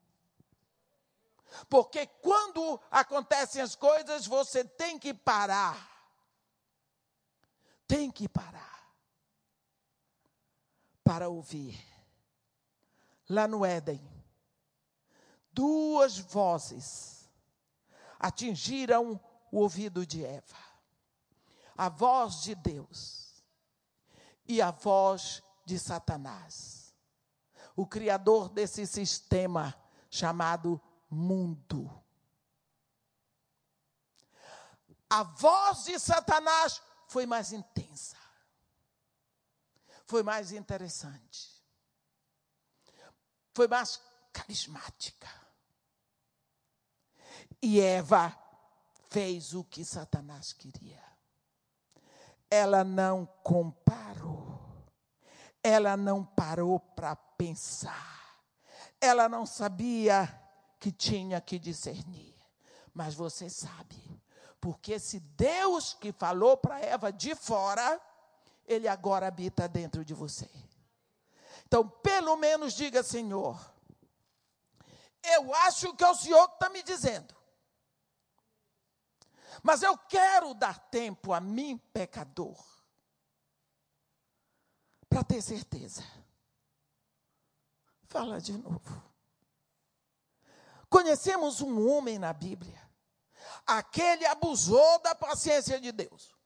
[1.69, 5.91] Porque quando acontecem as coisas, você tem que parar.
[7.87, 8.95] Tem que parar.
[11.05, 11.79] Para ouvir.
[13.29, 14.01] Lá no Éden,
[15.53, 17.31] duas vozes
[18.19, 20.57] atingiram o ouvido de Eva:
[21.77, 23.43] a voz de Deus
[24.47, 26.95] e a voz de Satanás,
[27.77, 29.75] o criador desse sistema
[30.11, 30.81] chamado
[31.13, 32.03] mundo.
[35.11, 38.17] A voz de Satanás foi mais intensa,
[40.07, 41.63] foi mais interessante,
[43.53, 44.01] foi mais
[44.33, 45.29] carismática.
[47.61, 48.37] E Eva
[49.11, 51.03] fez o que Satanás queria.
[52.51, 54.61] Ela não comparou.
[55.63, 58.43] Ela não parou para pensar.
[59.01, 60.42] Ela não sabia
[60.83, 62.35] que tinha que discernir.
[62.93, 63.97] Mas você sabe,
[64.61, 68.01] porque se Deus que falou para Eva de fora,
[68.67, 70.51] ele agora habita dentro de você.
[71.65, 73.57] Então, pelo menos diga, Senhor,
[75.23, 77.33] eu acho que é o Senhor que está me dizendo.
[79.63, 82.61] Mas eu quero dar tempo a mim, pecador,
[85.09, 86.03] para ter certeza.
[88.09, 89.12] Fala de novo.
[90.93, 92.79] Conhecemos um homem na Bíblia.
[93.67, 96.37] Aquele abusou da paciência de Deus.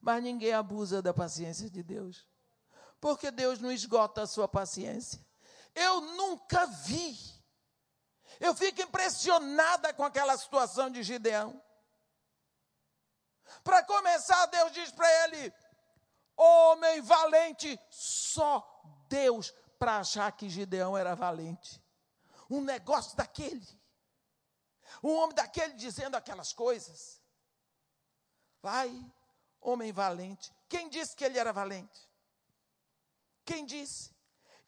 [0.00, 2.28] Mas ninguém abusa da paciência de Deus.
[3.00, 5.24] Porque Deus não esgota a sua paciência.
[5.76, 7.16] Eu nunca vi.
[8.40, 11.62] Eu fico impressionada com aquela situação de Gideão.
[13.62, 15.54] Para começar, Deus diz para ele:
[16.36, 21.85] homem valente, só Deus para achar que Gideão era valente.
[22.48, 23.66] Um negócio daquele.
[25.02, 27.20] Um homem daquele dizendo aquelas coisas.
[28.62, 28.90] Vai,
[29.60, 30.52] homem valente.
[30.68, 32.08] Quem disse que ele era valente?
[33.44, 34.14] Quem disse?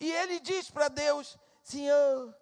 [0.00, 2.34] E ele diz para Deus: Senhor.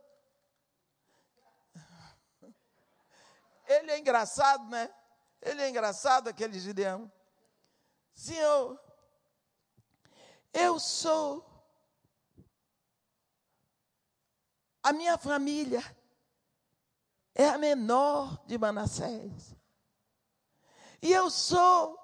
[3.67, 4.95] Ele é engraçado, né?
[5.43, 7.11] Ele é engraçado, aquele Gideão.
[8.15, 8.81] Senhor,
[10.53, 11.45] eu sou.
[14.87, 15.83] A minha família
[17.35, 19.57] é a menor de Manassés.
[21.03, 21.99] E eu sou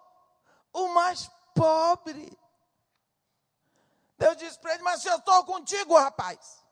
[0.73, 2.37] o mais pobre.
[4.19, 6.65] Deus disse para ele: Mas eu estou contigo, rapaz.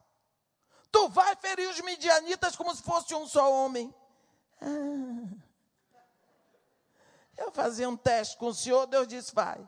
[0.91, 3.95] Tu vai ferir os midianitas como se fosse um só homem.
[4.61, 5.39] Ah.
[7.37, 9.65] Eu fazia um teste com o senhor, Deus disse: vai.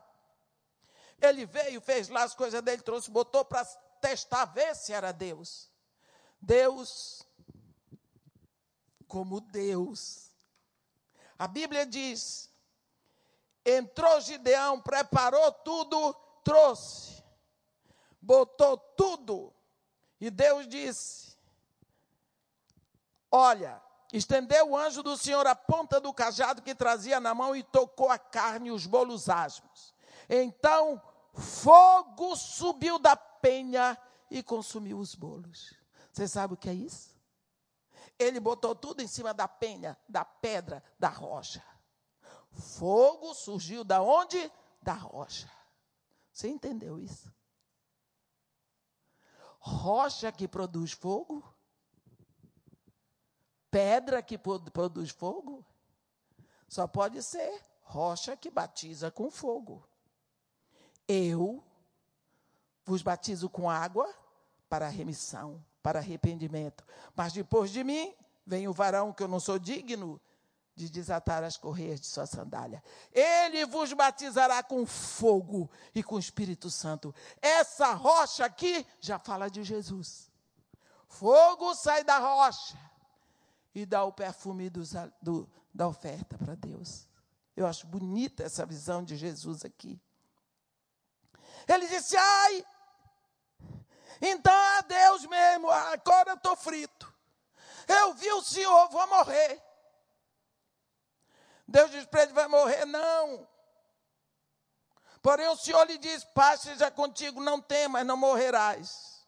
[1.20, 3.64] Ele veio, fez lá as coisas dele, trouxe, botou para
[4.00, 5.70] testar, ver se era Deus.
[6.42, 7.24] Deus,
[9.06, 10.30] como Deus.
[11.38, 12.50] A Bíblia diz:
[13.64, 16.12] entrou Gideão, preparou tudo,
[16.44, 17.22] trouxe,
[18.20, 19.54] botou tudo.
[20.20, 21.36] E Deus disse:
[23.30, 23.80] Olha,
[24.12, 28.10] Estendeu o anjo do Senhor a ponta do cajado que trazia na mão e tocou
[28.10, 29.94] a carne e os bolos asmos.
[30.28, 31.00] Então
[31.32, 33.96] fogo subiu da penha
[34.30, 35.81] e consumiu os bolos.
[36.12, 37.10] Você sabe o que é isso?
[38.18, 41.64] Ele botou tudo em cima da penha, da pedra, da rocha.
[42.50, 44.52] Fogo surgiu da onde?
[44.82, 45.50] Da rocha.
[46.32, 47.32] Você entendeu isso?
[49.58, 51.42] Rocha que produz fogo
[53.72, 55.64] pedra que produz fogo?
[56.68, 59.88] Só pode ser rocha que batiza com fogo.
[61.08, 61.64] Eu
[62.84, 64.14] vos batizo com água
[64.68, 66.84] para remissão, para arrependimento.
[67.14, 68.14] Mas depois de mim
[68.46, 70.20] vem o varão que eu não sou digno
[70.74, 72.82] de desatar as correias de sua sandália.
[73.12, 77.14] Ele vos batizará com fogo e com Espírito Santo.
[77.40, 80.30] Essa rocha aqui já fala de Jesus.
[81.06, 82.78] Fogo sai da rocha
[83.74, 87.06] e dá o perfume do, da oferta para Deus.
[87.54, 90.00] Eu acho bonita essa visão de Jesus aqui.
[91.68, 92.64] Ele disse: Ai,
[94.22, 94.52] então
[95.22, 97.12] Deus mesmo, agora eu estou frito.
[97.86, 99.62] Eu vi o Senhor, vou morrer.
[101.66, 102.84] Deus diz para ele: vai morrer?
[102.84, 103.48] Não.
[105.20, 109.26] Porém, o Senhor lhe diz: Paz seja contigo, não temas, não morrerás.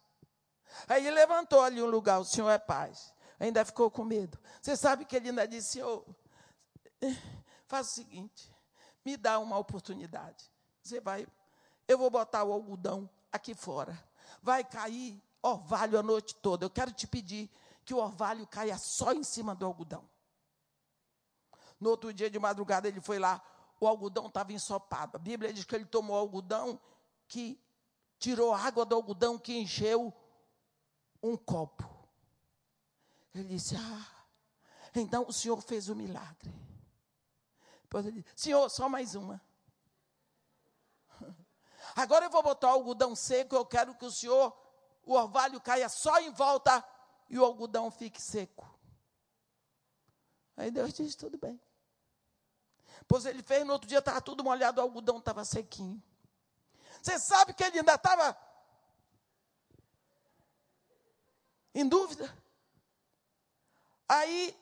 [0.87, 3.13] Aí ele levantou ali um lugar, o Senhor é paz.
[3.39, 4.39] Ainda ficou com medo.
[4.61, 6.05] Você sabe que ele ainda disse: Senhor,
[7.67, 8.53] faz o seguinte,
[9.03, 10.51] me dá uma oportunidade.
[10.81, 11.27] Você vai,
[11.87, 13.97] eu vou botar o algodão aqui fora.
[14.41, 16.65] Vai cair orvalho a noite toda.
[16.65, 17.49] Eu quero te pedir
[17.83, 20.07] que o orvalho caia só em cima do algodão.
[21.79, 23.41] No outro dia de madrugada ele foi lá,
[23.79, 25.17] o algodão estava ensopado.
[25.17, 26.79] A Bíblia diz que ele tomou algodão
[27.27, 27.59] que
[28.17, 30.13] tirou água do algodão que encheu
[31.21, 31.89] um copo.
[33.33, 34.25] Ele disse: Ah,
[34.95, 36.53] então o Senhor fez o milagre.
[37.81, 39.41] Depois ele disse: Senhor, só mais uma.
[41.95, 44.55] Agora eu vou botar o algodão seco, eu quero que o Senhor,
[45.05, 46.83] o orvalho caia só em volta
[47.29, 48.67] e o algodão fique seco.
[50.57, 51.61] Aí Deus disse: tudo bem.
[53.07, 56.01] Pois ele fez, no outro dia estava tudo molhado, o algodão estava sequinho.
[57.01, 58.35] Você sabe que ele ainda estava
[61.73, 62.35] em dúvida?
[64.09, 64.59] Aí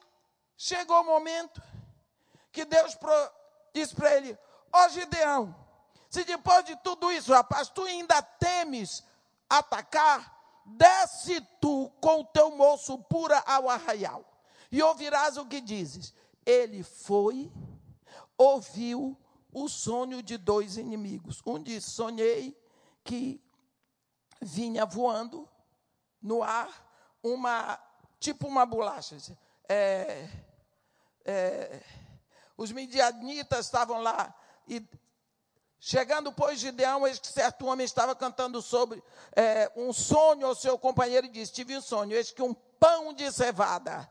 [0.58, 1.62] chegou o momento
[2.52, 2.98] que Deus
[3.74, 4.38] disse para ele:
[4.74, 5.56] Ó oh, Gideão,
[6.10, 9.04] se depois de tudo isso, rapaz, tu ainda temes
[9.58, 14.26] atacar, desce tu com o teu moço pura ao arraial
[14.72, 16.14] e ouvirás o que dizes.
[16.46, 17.52] Ele foi,
[18.38, 19.18] ouviu
[19.54, 21.42] o sonho de dois inimigos.
[21.46, 22.58] Um disse: Sonhei
[23.04, 23.42] que
[24.42, 25.48] vinha voando
[26.22, 26.70] no ar
[27.22, 27.80] uma,
[28.20, 29.18] tipo uma bolacha.
[29.70, 30.28] É,
[31.24, 31.84] é,
[32.58, 34.34] os midianitas estavam lá
[34.68, 34.86] e
[35.86, 39.04] Chegando, pois, Gideão, eis que certo homem estava cantando sobre
[39.36, 43.12] é, um sonho ao seu companheiro e disse: Tive um sonho, eis que um pão
[43.14, 44.10] de cevada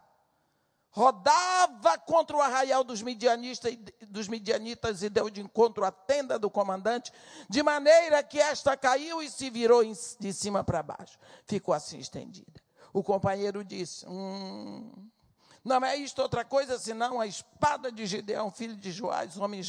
[0.91, 3.75] rodava contra o arraial dos midianistas,
[4.07, 7.11] dos midianitas e deu de encontro à tenda do comandante,
[7.49, 9.83] de maneira que esta caiu e se virou
[10.21, 11.19] de cima para baixo.
[11.47, 12.61] Ficou assim estendida.
[12.93, 15.09] O companheiro disse: hum,
[15.65, 19.63] Não é isto outra coisa senão a espada de Gideão, filho de Joás, homem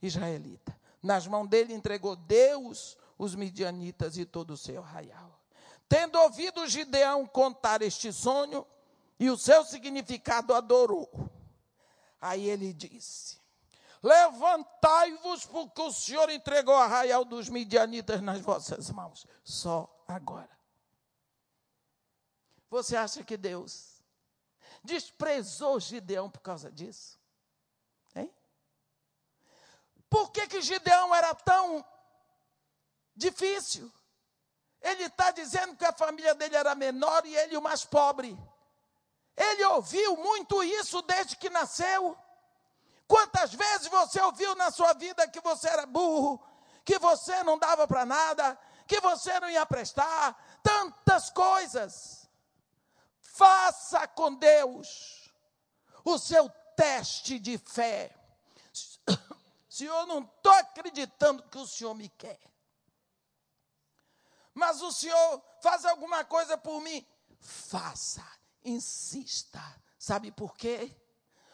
[0.00, 0.83] israelita.
[1.04, 5.38] Nas mãos dele entregou Deus os midianitas e todo o seu arraial.
[5.86, 8.66] Tendo ouvido Gideão contar este sonho,
[9.20, 11.10] e o seu significado adorou.
[12.18, 13.38] Aí ele disse:
[14.02, 19.26] Levantai-vos, porque o Senhor entregou o arraial dos midianitas nas vossas mãos.
[19.44, 20.50] Só agora.
[22.70, 24.02] Você acha que Deus
[24.82, 27.22] desprezou Gideão por causa disso?
[30.14, 31.84] Por que, que Gideão era tão
[33.16, 33.92] difícil?
[34.80, 38.38] Ele está dizendo que a família dele era menor e ele o mais pobre.
[39.36, 42.16] Ele ouviu muito isso desde que nasceu.
[43.08, 46.40] Quantas vezes você ouviu na sua vida que você era burro,
[46.84, 48.56] que você não dava para nada,
[48.86, 52.30] que você não ia prestar, tantas coisas.
[53.18, 55.28] Faça com Deus
[56.04, 58.14] o seu teste de fé.
[59.74, 62.38] Senhor, não estou acreditando que o Senhor me quer.
[64.54, 67.04] Mas o Senhor faz alguma coisa por mim.
[67.40, 68.24] Faça
[68.64, 69.60] insista.
[69.98, 70.96] Sabe por quê?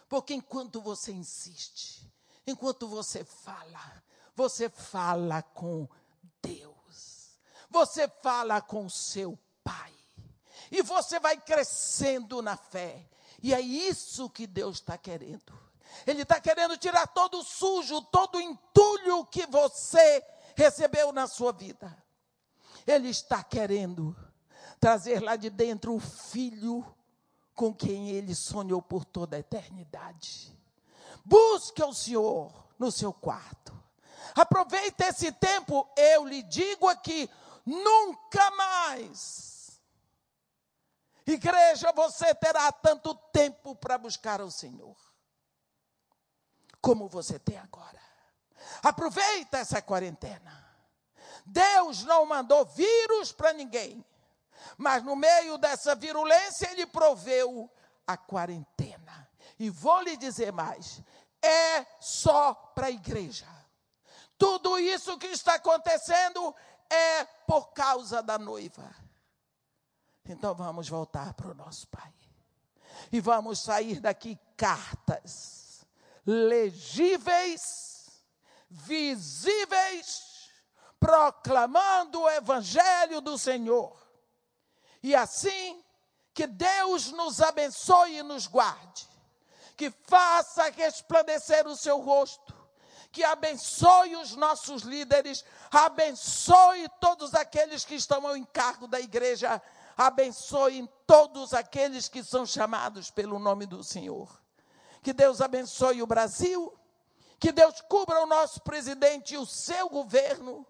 [0.07, 2.13] Porque enquanto você insiste,
[2.47, 4.05] enquanto você fala,
[4.37, 5.89] você fala com
[6.43, 7.39] Deus,
[7.71, 9.95] você fala com seu Pai,
[10.71, 13.09] e você vai crescendo na fé,
[13.43, 15.70] e é isso que Deus está querendo.
[16.07, 20.25] Ele está querendo tirar todo o sujo, todo o entulho que você
[20.57, 21.97] recebeu na sua vida.
[22.87, 24.17] Ele está querendo
[24.81, 26.85] trazer lá de dentro o filho
[27.55, 30.57] com quem ele sonhou por toda a eternidade.
[31.25, 33.79] Busque o Senhor no seu quarto.
[34.35, 37.29] Aproveite esse tempo, eu lhe digo aqui,
[37.67, 39.81] nunca mais.
[41.27, 44.97] Igreja, você terá tanto tempo para buscar o Senhor.
[46.81, 48.01] Como você tem agora.
[48.83, 50.59] Aproveita essa quarentena.
[51.45, 54.05] Deus não mandou vírus para ninguém,
[54.77, 57.71] mas no meio dessa virulência, Ele proveu
[58.07, 59.29] a quarentena.
[59.59, 61.03] E vou lhe dizer mais:
[61.43, 63.47] é só para a igreja.
[64.39, 66.55] Tudo isso que está acontecendo
[66.89, 68.95] é por causa da noiva.
[70.25, 72.13] Então vamos voltar para o nosso Pai.
[73.13, 75.60] E vamos sair daqui cartas
[76.27, 78.23] legíveis,
[78.69, 80.51] visíveis,
[80.99, 83.99] proclamando o Evangelho do Senhor.
[85.03, 85.83] E assim,
[86.35, 89.09] que Deus nos abençoe e nos guarde,
[89.77, 92.55] que faça resplandecer o seu rosto,
[93.11, 99.61] que abençoe os nossos líderes, abençoe todos aqueles que estão ao encargo da igreja,
[99.97, 104.40] abençoe todos aqueles que são chamados pelo nome do Senhor.
[105.03, 106.77] Que Deus abençoe o Brasil,
[107.39, 110.67] que Deus cubra o nosso presidente e o seu governo,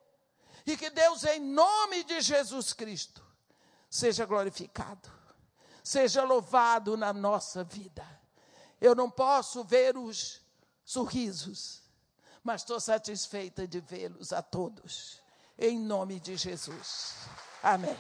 [0.65, 3.25] e que Deus, em nome de Jesus Cristo,
[3.89, 5.11] seja glorificado,
[5.83, 8.07] seja louvado na nossa vida.
[8.81, 10.41] Eu não posso ver os
[10.85, 11.83] sorrisos,
[12.43, 15.21] mas estou satisfeita de vê-los a todos,
[15.59, 17.17] em nome de Jesus.
[17.63, 17.97] Amém.